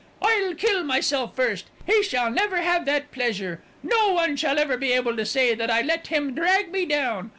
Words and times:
"I'll 0.23 0.55
kill 0.55 0.83
myself 0.83 1.35
first. 1.35 1.65
He 1.85 2.01
shall 2.01 2.31
never 2.31 2.57
have 2.57 2.85
that 2.85 3.11
pleasure, 3.11 3.61
no 3.83 4.13
one 4.13 4.35
shall 4.35 4.57
ever 4.57 4.75
be 4.75 4.93
able 4.93 5.15
to 5.15 5.27
say 5.27 5.53
that 5.53 5.69
I 5.69 5.83
let 5.83 6.07
him 6.07 6.33
drag 6.33 6.71
me 6.71 6.85
down. 6.87 7.29